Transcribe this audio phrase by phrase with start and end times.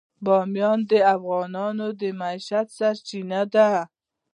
[0.25, 3.69] بامیان د افغانانو د معیشت سرچینه ده.